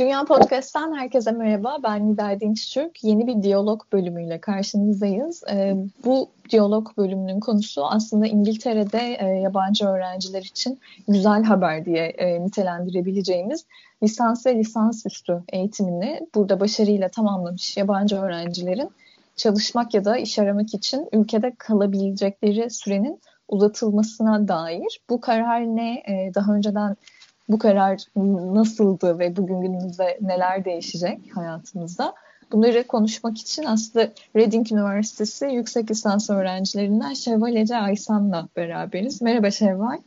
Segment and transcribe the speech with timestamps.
[0.00, 1.76] Dünya Podcast'tan herkese merhaba.
[1.82, 2.78] Ben Nida Dinç.
[3.02, 5.44] Yeni bir diyalog bölümüyle karşınızdayız.
[5.50, 5.74] Ee,
[6.04, 13.64] bu diyalog bölümünün konusu aslında İngiltere'de e, yabancı öğrenciler için güzel haber diye e, nitelendirebileceğimiz
[14.02, 18.90] lisans ve lisansüstü eğitimini burada başarıyla tamamlamış yabancı öğrencilerin
[19.36, 25.00] çalışmak ya da iş aramak için ülkede kalabilecekleri sürenin uzatılmasına dair.
[25.10, 25.92] Bu karar ne?
[25.92, 26.96] E, daha önceden
[27.50, 28.00] bu karar
[28.54, 32.14] nasıldı ve bugün günümüzde neler değişecek hayatımızda?
[32.52, 39.22] Bunları konuşmak için aslında Reading Üniversitesi yüksek lisans öğrencilerinden Şevval Ece Aysan'la beraberiz.
[39.22, 39.98] Merhaba Şevval.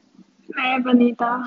[0.56, 1.42] Merhaba Nida.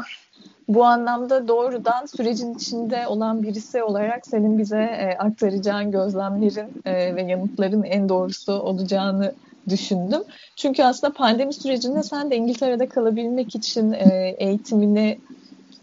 [0.69, 7.23] Bu anlamda doğrudan sürecin içinde olan birisi olarak senin bize e, aktaracağın gözlemlerin e, ve
[7.23, 9.35] yanıtların en doğrusu olacağını
[9.69, 10.23] düşündüm.
[10.57, 15.19] Çünkü aslında pandemi sürecinde sen de İngiltere'de kalabilmek için e, eğitimini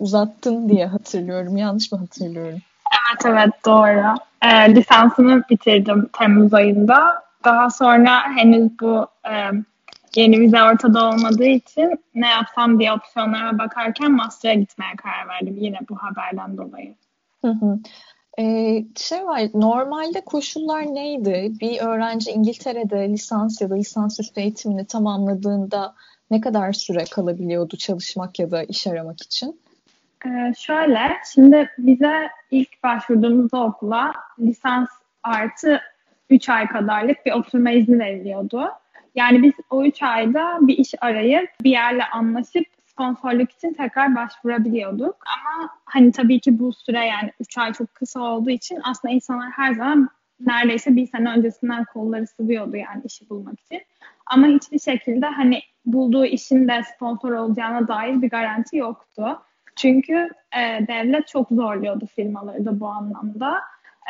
[0.03, 1.57] uzattın diye hatırlıyorum.
[1.57, 2.59] Yanlış mı hatırlıyorum?
[2.93, 4.15] Evet evet doğru.
[4.41, 7.23] E, lisansımı bitirdim Temmuz ayında.
[7.45, 9.51] Daha sonra henüz bu e,
[10.15, 15.77] yeni vize ortada olmadığı için ne yapsam diye opsiyonlara bakarken master'a gitmeye karar verdim yine
[15.89, 16.95] bu haberden dolayı.
[17.41, 17.79] Hı hı.
[18.39, 21.53] Ee, şey var, normalde koşullar neydi?
[21.61, 25.95] Bir öğrenci İngiltere'de lisans ya da lisansüstü eğitimini tamamladığında
[26.31, 29.62] ne kadar süre kalabiliyordu çalışmak ya da iş aramak için?
[30.25, 34.89] Ee, şöyle, şimdi bize ilk başvurduğumuzda okula lisans
[35.23, 35.81] artı
[36.29, 38.69] 3 ay kadarlık bir oturma izni veriliyordu.
[39.15, 45.15] Yani biz o 3 ayda bir iş arayıp bir yerle anlaşıp sponsorluk için tekrar başvurabiliyorduk.
[45.25, 49.51] Ama hani tabii ki bu süre yani 3 ay çok kısa olduğu için aslında insanlar
[49.51, 53.81] her zaman neredeyse bir sene öncesinden kolları sıvıyordu yani işi bulmak için.
[54.25, 59.39] Ama hiçbir şekilde hani bulduğu işin de sponsor olacağına dair bir garanti yoktu.
[59.75, 63.57] Çünkü e, devlet çok zorluyordu firmaları da bu anlamda.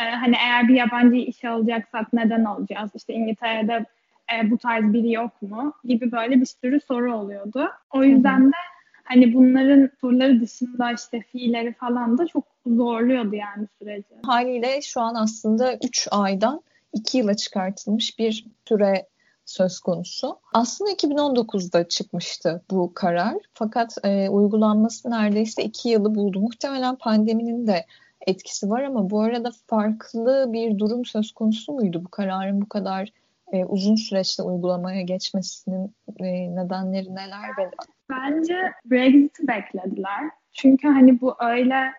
[0.02, 2.92] E, hani eğer bir yabancı işe alacaksak neden alacağız?
[2.96, 3.86] İşte İngiltere'de
[4.34, 5.74] e, bu tarz biri yok mu?
[5.84, 7.70] Gibi böyle bir sürü soru oluyordu.
[7.92, 8.56] O yüzden de
[9.04, 14.16] hani bunların soruları dışında işte fiilleri falan da çok zorluyordu yani süreci.
[14.26, 16.62] Haliyle şu an aslında 3 aydan
[16.94, 19.08] 2 yıla çıkartılmış bir süre
[19.46, 20.40] söz konusu.
[20.54, 23.36] Aslında 2019'da çıkmıştı bu karar.
[23.54, 26.40] Fakat e, uygulanması neredeyse 2 yılı buldu.
[26.40, 27.86] Muhtemelen pandeminin de
[28.28, 33.10] etkisi var ama bu arada farklı bir durum söz konusu muydu bu kararın bu kadar
[33.52, 37.50] e, uzun süreçte uygulamaya geçmesinin e, nedenleri neler?
[37.58, 37.72] Ve...
[38.10, 40.30] Bence Brexit'i beklediler.
[40.52, 41.92] Çünkü hani bu öyle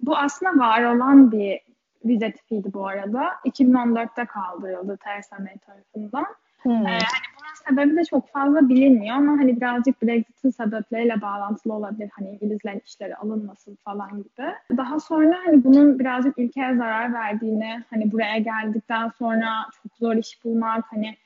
[0.00, 1.60] bu aslında var olan bir
[2.04, 3.22] vize tipiydi bu arada.
[3.44, 5.36] 2014'te kaldırıldı Theresa
[5.66, 6.26] tarafından.
[6.66, 6.86] Hmm.
[6.86, 12.10] Ee, hani bunun sebebi de çok fazla bilinmiyor ama hani birazcık Brexit'in sebepleriyle bağlantılı olabilir.
[12.12, 14.76] Hani İngilizlerin işleri alınmasın falan gibi.
[14.76, 20.44] Daha sonra hani bunun birazcık ülkeye zarar verdiğini, hani buraya geldikten sonra çok zor iş
[20.44, 21.16] bulmak, hani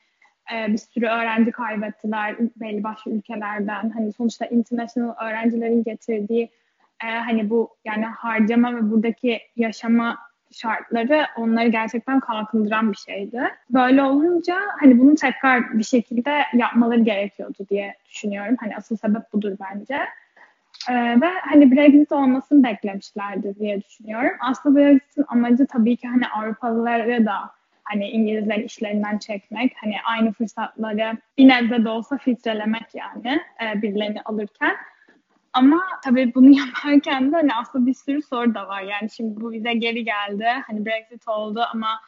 [0.53, 3.89] e, bir sürü öğrenci kaybettiler belli başlı ülkelerden.
[3.89, 6.49] Hani sonuçta international öğrencilerin getirdiği
[7.03, 10.17] e, hani bu yani harcama ve buradaki yaşama
[10.51, 13.41] şartları onları gerçekten kalkındıran bir şeydi.
[13.69, 18.55] Böyle olunca hani bunu tekrar bir şekilde yapmaları gerekiyordu diye düşünüyorum.
[18.59, 19.99] Hani asıl sebep budur bence.
[20.89, 24.37] Ee, ve hani Brexit olmasını beklemişlerdi diye düşünüyorum.
[24.39, 27.51] Aslında Brexit'in amacı tabii ki hani Avrupalıları da
[27.83, 34.21] hani İngilizler işlerinden çekmek, hani aynı fırsatları bir nebze de olsa filtrelemek yani e, birilerini
[34.21, 34.75] alırken.
[35.53, 38.81] Ama tabii bunu yaparken de hani aslında bir sürü soru da var.
[38.81, 40.47] Yani şimdi bu vize geri geldi.
[40.67, 42.01] Hani Brexit oldu ama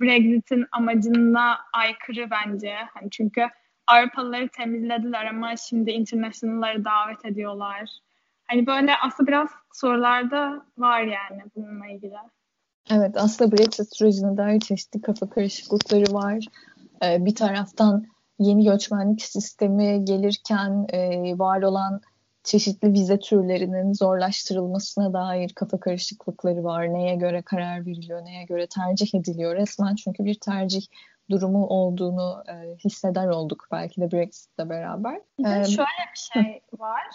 [0.00, 2.74] Brexit'in amacına aykırı bence.
[2.94, 3.48] Hani çünkü
[3.86, 7.90] Avrupalıları temizlediler ama şimdi international'ları davet ediyorlar.
[8.46, 12.14] Hani böyle aslında biraz sorularda var yani bununla ilgili.
[12.90, 16.44] Evet aslında Brexit sürecine dair çeşitli kafa karışıklıkları var.
[17.04, 18.06] Ee, bir taraftan
[18.38, 22.00] yeni göçmenlik sistemi gelirken e, var olan
[22.46, 26.94] çeşitli vize türlerinin zorlaştırılmasına dair kafa karışıklıkları var.
[26.94, 29.56] Neye göre karar veriliyor, neye göre tercih ediliyor.
[29.56, 30.86] Resmen çünkü bir tercih
[31.30, 35.20] durumu olduğunu e, hisseder olduk belki de Brexit'le beraber.
[35.38, 37.06] ee, şöyle bir şey var.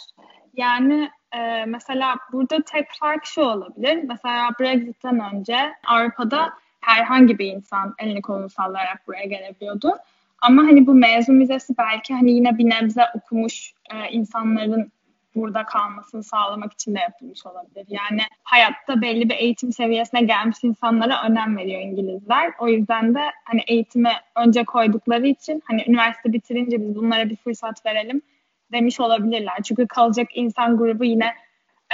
[0.58, 4.04] Yani e, mesela burada tek fark şu olabilir.
[4.04, 5.58] Mesela Brexit'ten önce
[5.88, 6.50] Avrupa'da
[6.82, 9.98] herhangi bir insan elini kolunu sallayarak buraya gelebiliyordu.
[10.42, 14.92] Ama hani bu mezun vizesi belki hani yine bir nebze okumuş e, insanların
[15.36, 17.86] burada kalmasını sağlamak için de yapılmış olabilir.
[17.88, 22.54] Yani hayatta belli bir eğitim seviyesine gelmiş insanlara önem veriyor İngilizler.
[22.60, 27.86] O yüzden de hani eğitime önce koydukları için hani üniversite bitirince biz bunlara bir fırsat
[27.86, 28.22] verelim
[28.72, 29.58] demiş olabilirler.
[29.64, 31.26] Çünkü kalacak insan grubu yine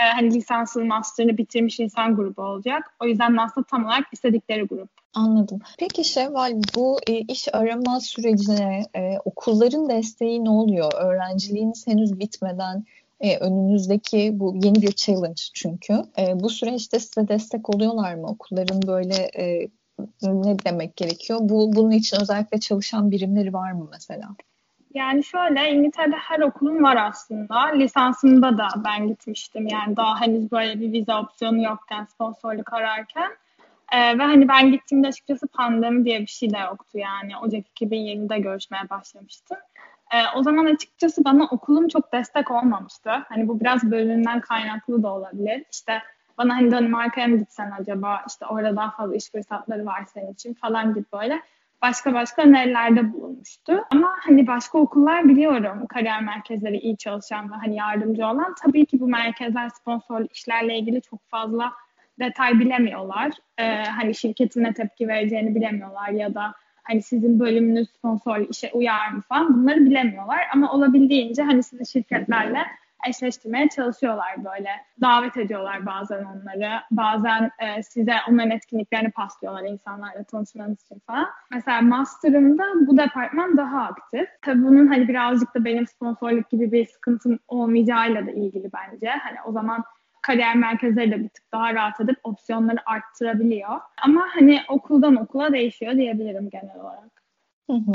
[0.02, 2.96] e, hani lisanslı master'ını bitirmiş insan grubu olacak.
[3.00, 4.90] O yüzden aslında tam olarak istedikleri grup.
[5.14, 5.60] Anladım.
[5.80, 10.92] Peki Şevval bu e, iş arama sürecine e, okulların desteği ne oluyor?
[10.94, 12.86] Öğrenciliğiniz henüz bitmeden
[13.20, 15.94] e, önünüzdeki bu yeni bir challenge çünkü.
[16.18, 18.28] E, bu süreçte size destek oluyorlar mı?
[18.28, 19.68] Okulların böyle e,
[20.24, 21.40] ne demek gerekiyor?
[21.42, 24.30] Bu bunun için özellikle çalışan birimleri var mı mesela?
[24.94, 27.66] Yani şöyle İngiltere'de her okulun var aslında.
[27.66, 29.68] Lisansımda da ben gitmiştim.
[29.68, 33.32] Yani daha henüz böyle bir vize opsiyonu yokken sponsorluk ararken.
[33.94, 37.38] Ee, ve hani ben gittiğimde açıkçası pandemi diye bir şey de yoktu yani.
[37.38, 39.58] Ocak 2020'de görüşmeye başlamıştım.
[40.14, 43.10] Ee, o zaman açıkçası bana okulum çok destek olmamıştı.
[43.10, 45.64] Hani bu biraz bölümünden kaynaklı da olabilir.
[45.72, 46.02] İşte
[46.38, 50.54] bana hani Danimarka'ya mı gitsen acaba işte orada daha fazla iş fırsatları var senin için
[50.54, 51.42] falan gibi böyle
[51.82, 53.84] başka başka önerilerde bulunmuştu.
[53.92, 58.56] Ama hani başka okullar biliyorum kariyer merkezleri iyi çalışan ve hani yardımcı olan.
[58.64, 61.72] Tabii ki bu merkezler sponsor işlerle ilgili çok fazla
[62.20, 63.32] detay bilemiyorlar.
[63.58, 66.54] Ee, hani şirketin ne tepki vereceğini bilemiyorlar ya da
[66.88, 70.40] hani sizin bölümünüz sponsor işe uyar mı falan bunları bilemiyorlar.
[70.54, 72.66] Ama olabildiğince hani sizi şirketlerle
[73.10, 74.70] eşleştirmeye çalışıyorlar böyle.
[75.02, 76.70] Davet ediyorlar bazen onları.
[76.92, 81.28] Bazen e, size onların etkinliklerini paslıyorlar insanlarla tanışmanız için falan.
[81.52, 84.30] Mesela master'ımda bu departman daha aktif.
[84.42, 89.10] Tabii bunun hani birazcık da benim sponsorluk gibi bir sıkıntım olmayacağıyla da ilgili bence.
[89.10, 89.84] Hani o zaman
[90.28, 93.80] kariyer merkezleri de bir tık daha rahat edip opsiyonları arttırabiliyor.
[94.04, 97.24] Ama hani okuldan okula değişiyor diyebilirim genel olarak.
[97.70, 97.92] Hı hı.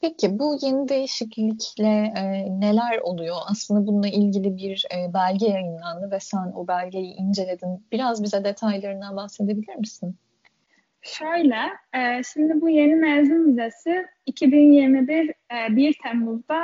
[0.00, 2.22] Peki bu yeni değişiklikle e,
[2.60, 3.36] neler oluyor?
[3.50, 7.86] Aslında bununla ilgili bir e, belge yayınlandı ve sen o belgeyi inceledin.
[7.92, 10.16] Biraz bize detaylarından bahsedebilir misin?
[11.02, 11.56] Şöyle,
[11.94, 16.60] e, şimdi bu yeni mezun vizesi 2021 e, 1 Temmuz'da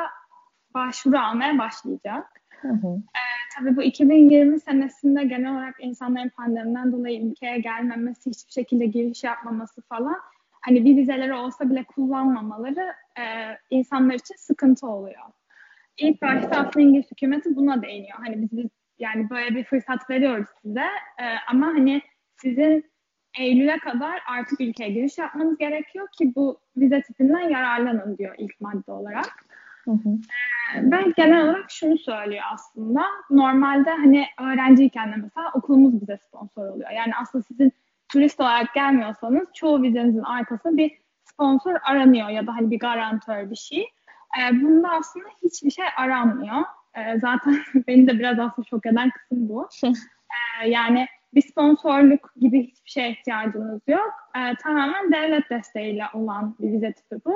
[0.75, 2.27] başvuru almaya başlayacak.
[2.61, 2.97] Hı hı.
[2.97, 3.23] E,
[3.59, 9.83] tabii bu 2020 senesinde genel olarak insanların pandemiden dolayı ülkeye gelmemesi, hiçbir şekilde giriş yapmaması
[9.83, 10.17] falan
[10.61, 13.25] hani bir vizeleri olsa bile kullanmamaları e,
[13.71, 15.23] insanlar için sıkıntı oluyor.
[15.99, 18.19] İlk başta aslında İngiliz hükümeti buna değiniyor.
[18.19, 20.87] Hani biz, yani böyle bir fırsat veriyoruz size
[21.19, 22.03] e, ama hani
[22.37, 22.85] sizin
[23.39, 28.93] Eylül'e kadar artık ülkeye giriş yapmanız gerekiyor ki bu vize tipinden yararlanın diyor ilk madde
[28.93, 29.46] olarak.
[29.87, 30.19] Hı hı.
[30.83, 33.03] Ben genel olarak şunu söylüyor aslında.
[33.31, 36.91] Normalde hani öğrenciyken de mesela okulumuz bize sponsor oluyor.
[36.91, 37.73] Yani aslında sizin
[38.09, 43.57] turist olarak gelmiyorsanız çoğu vizenizin arkasında bir sponsor aranıyor ya da hani bir garantör bir
[43.57, 43.83] şey.
[44.41, 46.63] E, bunda aslında hiçbir şey aranmıyor.
[46.95, 47.57] E, zaten
[47.89, 49.69] beni de biraz aslında şok eden kısım bu.
[50.63, 54.13] e, yani bir sponsorluk gibi hiçbir şeye ihtiyacınız yok.
[54.37, 57.35] E, tamamen devlet desteğiyle olan bir vize tipi bu.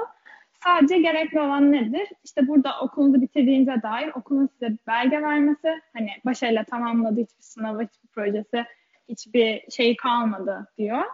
[0.65, 2.09] Sadece gerekli olan nedir?
[2.25, 8.09] İşte burada okulunuzu bitirdiğinize dair okulun size belge vermesi, hani başarıyla tamamladığı hiçbir sınavı, hiçbir
[8.09, 8.65] projesi
[9.11, 11.05] hiçbir şey kalmadı diyor.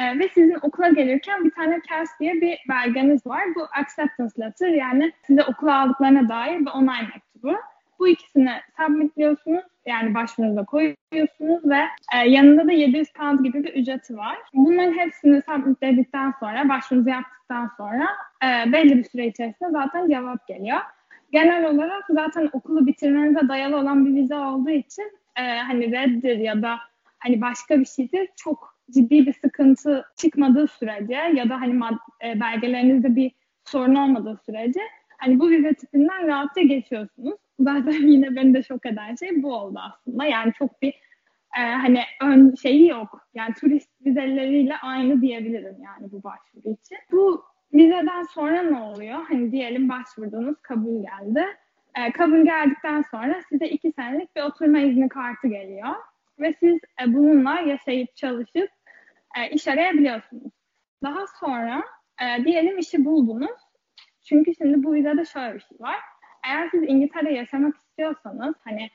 [0.00, 3.44] E, ve sizin okula gelirken bir tane CAS diye bir belgeniz var.
[3.54, 7.56] Bu acceptance letter yani size okula aldıklarına dair bir onay mektubu.
[7.98, 11.80] Bu ikisini submitliyorsunuz yani başvurunuza koyuyorsunuz ve
[12.14, 14.38] e, yanında da 700 pound gibi bir ücreti var.
[14.54, 18.08] Bunların hepsini submitledikten sonra, başvurunuzu yaptıktan sonra
[18.44, 20.80] e, belli bir süre içerisinde zaten cevap geliyor.
[21.32, 26.62] Genel olarak zaten okulu bitirmenize dayalı olan bir vize olduğu için e, hani reddir ya
[26.62, 26.78] da
[27.18, 31.80] hani başka bir şeydir çok ciddi bir sıkıntı çıkmadığı sürece ya da hani
[32.24, 33.32] e, belgelerinizde bir
[33.64, 34.80] sorun olmadığı sürece
[35.18, 37.34] hani bu vize tipinden rahatça geçiyorsunuz.
[37.60, 40.24] Zaten yine beni de şok eden şey bu oldu aslında.
[40.24, 40.94] Yani çok bir
[41.58, 43.28] e, hani ön şeyi yok.
[43.34, 46.98] Yani turist vizeleriyle aynı diyebilirim yani bu başvuru için.
[47.12, 47.44] Bu
[47.74, 49.18] vizeden sonra ne oluyor?
[49.28, 51.44] Hani diyelim başvurdunuz kabul geldi.
[51.94, 55.94] E, kabul geldikten sonra size iki senelik bir oturma izni kartı geliyor
[56.38, 58.68] ve siz e, bununla yaşayıp çalışıp
[59.38, 60.52] e, iş arayabiliyorsunuz.
[61.02, 61.84] Daha sonra
[62.22, 63.60] e, diyelim işi buldunuz.
[64.24, 65.96] Çünkü şimdi bu vizede şöyle bir şey var.
[66.46, 68.90] Eğer siz İngiltere'de yaşamak istiyorsanız hani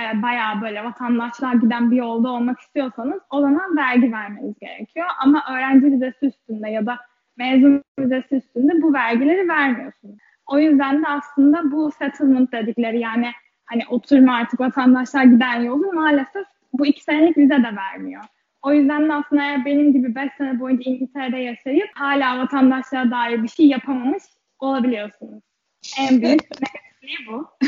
[0.00, 5.06] e, bayağı böyle vatandaşlar giden bir yolda olmak istiyorsanız o zaman vergi vermeniz gerekiyor.
[5.18, 6.98] Ama öğrenci vizesi üstünde ya da
[7.36, 10.18] mezun vizesi üstünde bu vergileri vermiyorsunuz.
[10.46, 13.30] O yüzden de aslında bu settlement dedikleri yani
[13.64, 18.22] hani oturma artık vatandaşlar giden yolu maalesef bu iki senelik vize de vermiyor.
[18.62, 23.42] O yüzden de aslında eğer benim gibi 5 sene boyunca İngiltere'de yaşayıp hala vatandaşlığa dair
[23.42, 24.22] bir şey yapamamış
[24.58, 25.42] olabiliyorsunuz.
[26.00, 26.40] En büyük
[27.02, 27.48] negatifliği bu.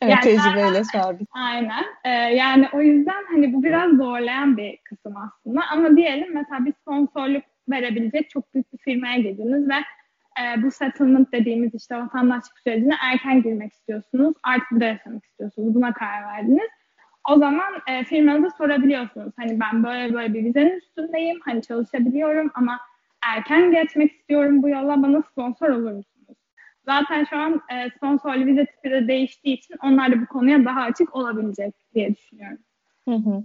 [0.00, 1.28] evet, yani tecrübeyle sabit.
[1.32, 1.84] Aynen.
[2.04, 5.60] Ee, yani o yüzden hani bu biraz zorlayan bir kısım aslında.
[5.70, 9.74] Ama diyelim mesela bir sponsorluk verebilecek çok büyük bir firmaya girdiniz ve
[10.42, 14.34] e, bu settlement dediğimiz işte vatandaşlık sürecine erken girmek istiyorsunuz.
[14.42, 15.74] Artık burada yaşamak istiyorsunuz.
[15.74, 16.68] Buna karar verdiniz.
[17.30, 19.32] O zaman e, firmanıza sorabiliyorsunuz.
[19.36, 21.40] Hani ben böyle böyle bir vizenin üstündeyim.
[21.44, 22.80] Hani çalışabiliyorum ama
[23.26, 25.02] erken geçmek istiyorum bu yola.
[25.02, 26.13] Bana sponsor olur musunuz?
[26.86, 30.80] Zaten şu an e, sponsorlu vize tipi de değiştiği için onlar da bu konuya daha
[30.80, 32.58] açık olabilecek diye düşünüyorum.
[33.08, 33.44] Hı hı.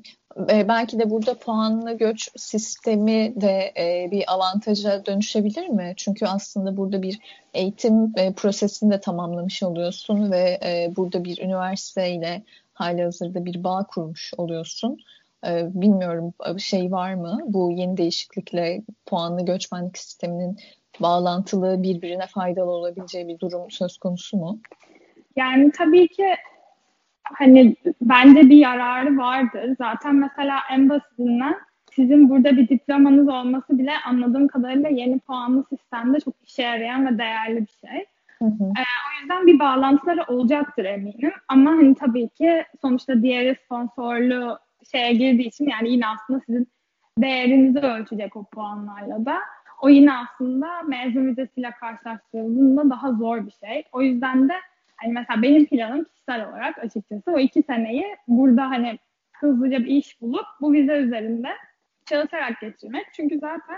[0.51, 5.93] E, belki de burada puanlı göç sistemi de e, bir avantaja dönüşebilir mi?
[5.97, 7.19] Çünkü aslında burada bir
[7.53, 12.43] eğitim e, prosesini de tamamlamış oluyorsun ve e, burada bir üniversiteyle
[12.73, 14.97] hali hazırda bir bağ kurmuş oluyorsun.
[15.47, 17.39] E, bilmiyorum şey var mı?
[17.45, 20.57] Bu yeni değişiklikle puanlı göçmenlik sisteminin
[21.01, 24.59] bağlantılı birbirine faydalı olabileceği bir durum söz konusu mu?
[25.35, 26.35] Yani tabii ki
[27.23, 29.75] hani bence bir yararı vardır.
[29.77, 31.55] Zaten mesela en basitinden
[31.95, 37.17] sizin burada bir diplomanız olması bile anladığım kadarıyla yeni puanlı sistemde çok işe yarayan ve
[37.17, 38.05] değerli bir şey.
[38.39, 38.63] Hı hı.
[38.63, 41.31] Ee, o yüzden bir bağlantıları olacaktır eminim.
[41.47, 44.57] Ama hani tabii ki sonuçta diğeri sponsorlu
[44.91, 46.67] şeye girdiği için yani yine aslında sizin
[47.17, 49.37] değerinizi ölçecek o puanlarla da.
[49.81, 53.83] O yine aslında mezun vizesiyle karşılaştırıldığında daha zor bir şey.
[53.91, 54.53] O yüzden de
[54.95, 58.99] hani mesela benim planım kişisel olarak açıkçası o iki seneyi burada hani
[59.31, 61.49] hızlıca bir iş bulup bu vize üzerinde
[62.05, 63.05] çalışarak geçirmek.
[63.13, 63.77] Çünkü zaten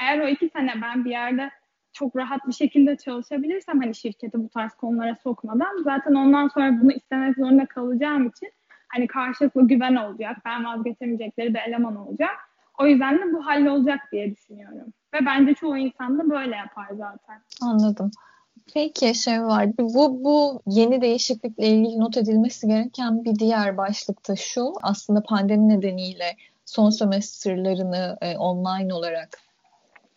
[0.00, 1.50] eğer o iki sene ben bir yerde
[1.92, 6.92] çok rahat bir şekilde çalışabilirsem hani şirketi bu tarz konulara sokmadan zaten ondan sonra bunu
[6.92, 8.48] istemek zorunda kalacağım için
[8.88, 10.36] hani karşılıklı güven olacak.
[10.44, 12.36] Ben vazgeçemeyecekleri bir eleman olacak.
[12.78, 14.92] O yüzden de bu hallolacak diye düşünüyorum.
[15.14, 17.42] Ve bence çoğu insan da böyle yapar zaten.
[17.62, 18.10] Anladım.
[18.74, 19.78] Peki şey var.
[19.78, 24.72] Bu bu yeni değişiklikle ilgili not edilmesi gereken bir diğer başlıkta şu.
[24.82, 29.28] Aslında pandemi nedeniyle son semesterlarını e, online olarak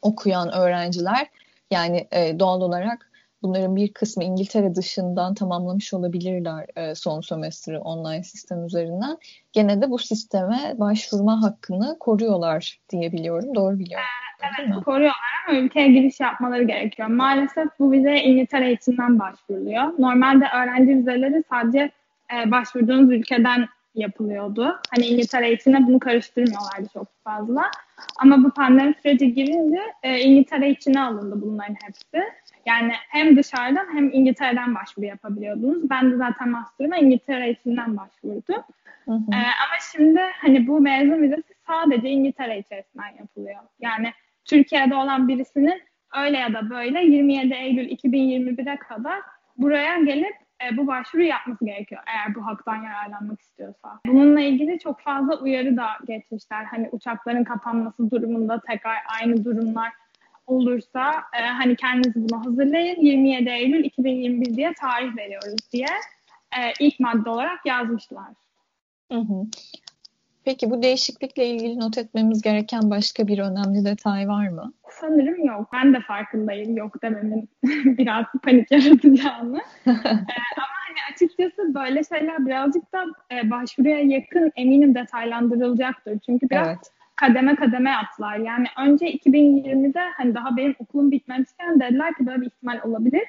[0.02, 1.28] okuyan öğrenciler
[1.72, 8.24] yani e, doğal olarak bunların bir kısmı İngiltere dışından tamamlamış olabilirler e, son sömestri online
[8.24, 9.18] sistem üzerinden.
[9.54, 13.56] Gene de bu sisteme başvurma hakkını koruyorlar diye biliyorum.
[13.56, 14.06] Doğru biliyorum.
[14.44, 17.08] Evet, koruyorlar ama ülkeye giriş yapmaları gerekiyor.
[17.08, 19.94] Maalesef bu vize İngiltere içinden başvuruluyor.
[20.00, 21.92] Normalde öğrenci vizeleri sadece
[22.34, 24.80] e, başvurduğunuz ülkeden yapılıyordu.
[24.96, 27.72] Hani İngiltere içine bunu karıştırmıyorlardı çok fazla.
[28.18, 32.24] Ama bu pandemi süreci girince e, İngiltere içine alındı bunların hepsi.
[32.66, 35.90] Yani hem dışarıdan hem İngiltere'den başvuru yapabiliyordunuz.
[35.90, 38.64] Ben de zaten master'ıma İngiltere içinden başvurdum.
[39.06, 39.18] Hı hı.
[39.34, 43.60] Ee, ama şimdi hani bu mezun vizesi sadece İngiltere içerisinden yapılıyor.
[43.82, 44.14] Yani
[44.46, 45.82] Türkiye'de olan birisinin
[46.16, 49.20] öyle ya da böyle 27 Eylül 2021'e kadar
[49.58, 54.00] buraya gelip e, bu başvuru yapması gerekiyor eğer bu haktan yararlanmak istiyorsa.
[54.08, 56.64] Bununla ilgili çok fazla uyarı da geçmişler.
[56.64, 59.94] Hani uçakların kapanması durumunda tekrar aynı durumlar
[60.48, 63.02] olursa e, hani kendinizi buna hazırlayın.
[63.02, 65.88] 27 Eylül 2021 diye tarih veriyoruz diye
[66.58, 68.28] e, ilk madde olarak yazmışlar.
[69.12, 69.46] Hı hı.
[70.46, 74.74] Peki bu değişiklikle ilgili not etmemiz gereken başka bir önemli detay var mı?
[74.90, 75.70] Sanırım yok.
[75.74, 77.50] Ben de farkındayım yok dememin
[77.98, 79.62] biraz panik yaratacağını.
[79.88, 79.92] ee,
[80.58, 86.20] ama hani açıkçası böyle şeyler birazcık da e, başvuruya yakın eminim detaylandırılacaktır.
[86.20, 86.92] Çünkü biraz evet.
[87.16, 88.38] kademe kademe attılar.
[88.38, 93.24] Yani önce 2020'de hani daha benim okulum bitmemişken dediler ki böyle bir ihtimal olabilir.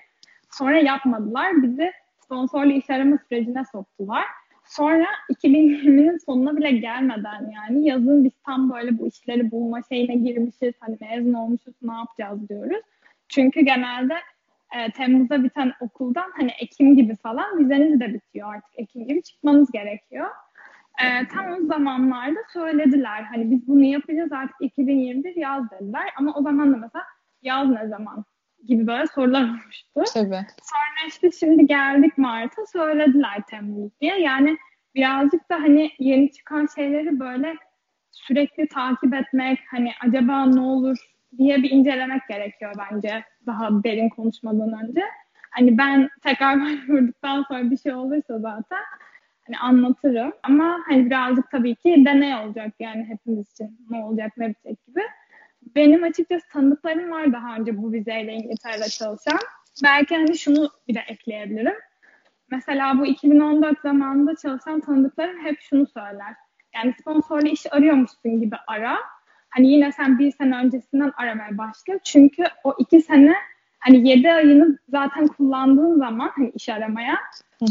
[0.51, 1.63] Sonra yapmadılar.
[1.63, 1.93] Bizi
[2.25, 4.25] sponsorlu iş arama sürecine soktular.
[4.65, 10.75] Sonra 2020'nin sonuna bile gelmeden yani yazın biz tam böyle bu işleri bulma şeyine girmişiz.
[10.81, 12.83] Hani mezun olmuşuz ne yapacağız diyoruz.
[13.29, 14.15] Çünkü genelde
[14.77, 18.71] e, Temmuz'da biten okuldan hani Ekim gibi falan vizeniz de bitiyor artık.
[18.77, 20.27] Ekim gibi çıkmanız gerekiyor.
[21.03, 26.05] E, tam o zamanlarda söylediler hani biz bunu yapacağız artık 2021 yaz dediler.
[26.19, 27.05] Ama o zaman da mesela
[27.43, 28.25] yaz ne zaman
[28.67, 30.03] gibi böyle sorular olmuştu.
[30.15, 30.47] Tabii.
[30.63, 34.21] Sonra işte şimdi geldik Mart'a söylediler Temmuz diye.
[34.21, 34.59] Yani
[34.95, 37.55] birazcık da hani yeni çıkan şeyleri böyle
[38.13, 40.97] sürekli takip etmek, hani acaba ne olur
[41.39, 45.03] diye bir incelemek gerekiyor bence daha derin konuşmadan önce.
[45.51, 48.81] Hani ben tekrar başvurduktan sonra bir şey olursa zaten
[49.47, 50.33] hani anlatırım.
[50.43, 55.01] Ama hani birazcık tabii ki deney olacak yani hepimiz için ne olacak ne bitecek gibi.
[55.77, 59.39] Benim açıkçası tanıdıklarım var daha önce bu vizeyle İngiltere'de çalışan.
[59.85, 61.77] Belki hani şunu bir de ekleyebilirim.
[62.51, 66.35] Mesela bu 2014 zamanında çalışan tanıdıklarım hep şunu söyler.
[66.75, 68.99] Yani sponsorlu iş arıyormuşsun gibi ara.
[69.51, 71.99] Hani yine sen bir sene öncesinden aramaya başla.
[72.05, 73.35] Çünkü o iki sene
[73.85, 77.19] Hani 7 ayını zaten kullandığın zaman hani iş aramaya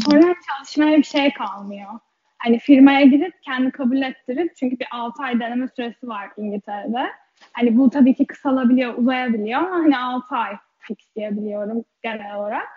[0.06, 1.90] sonra çalışmaya bir şey kalmıyor.
[2.38, 7.10] Hani firmaya gidip kendi kabul ettirip çünkü bir 6 ay deneme süresi var İngiltere'de.
[7.52, 12.68] Hani bu tabii ki kısalabiliyor, uzayabiliyor ama hani 6 ay fix diyebiliyorum genel olarak.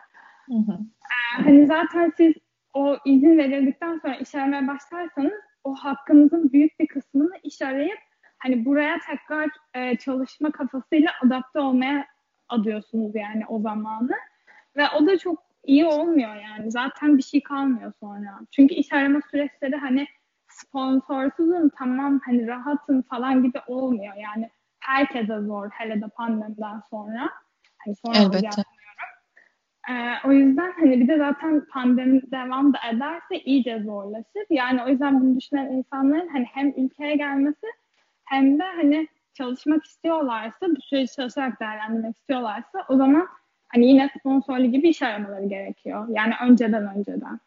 [0.48, 0.72] Hı hı.
[0.72, 2.34] Ee, hani zaten siz
[2.74, 5.34] o izin verildikten sonra iş aramaya başlarsanız
[5.64, 8.00] o hakkınızın büyük bir kısmını iş arayıp
[8.38, 12.06] hani buraya tekrar e, çalışma kafasıyla adapte olmaya
[12.50, 14.16] adıyorsunuz yani o zamanı.
[14.78, 16.72] Ve o da çok iyi olmuyor yani.
[16.72, 18.40] Zaten bir şey kalmıyor sonra.
[18.52, 20.08] Çünkü iş arama süreçleri hani
[20.58, 24.14] sponsorsuzum tamam hani rahatım falan gibi olmuyor.
[24.16, 24.50] Yani
[24.80, 27.30] herkese zor hele de pandemiden sonra.
[27.86, 28.64] Hani sonra Elbette.
[29.90, 34.46] Ee, o yüzden hani bir de zaten pandemi devam da ederse iyice zorlaşır.
[34.50, 37.68] Yani o yüzden bunu düşünen insanların hani hem ülkeye gelmesi
[38.26, 43.28] hem de hani çalışmak istiyorlarsa, bu süreci çalışarak değerlendirmek istiyorlarsa o zaman
[43.68, 46.08] hani yine sponsorlu gibi iş aramaları gerekiyor.
[46.10, 47.40] Yani önceden önceden.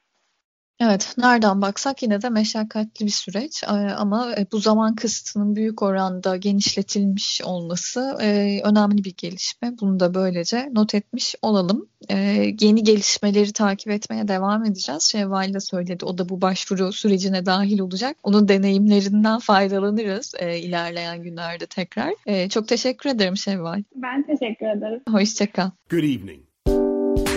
[0.82, 5.82] Evet, nereden baksak yine de meşakkatli bir süreç ee, ama e, bu zaman kısıtının büyük
[5.82, 9.72] oranda genişletilmiş olması e, önemli bir gelişme.
[9.80, 11.88] Bunu da böylece not etmiş olalım.
[12.10, 15.02] Ee, yeni gelişmeleri takip etmeye devam edeceğiz.
[15.02, 18.16] Şevval de söyledi, o da bu başvuru sürecine dahil olacak.
[18.22, 22.14] Onun deneyimlerinden faydalanırız e, ilerleyen günlerde tekrar.
[22.48, 23.82] Çok teşekkür ederim Şevval.
[23.94, 25.02] Ben teşekkür ederim.
[25.08, 25.70] Hoşçakal.
[25.90, 26.49] Good evening.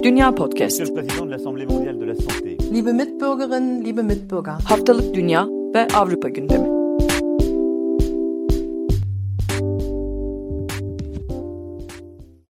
[0.04, 0.82] Dünya Podcast.
[2.74, 4.54] Liebe Mitbürgerinnen, liebe Mitbürger.
[4.66, 6.73] Haftalık Dünya ve Avrupa gündemi.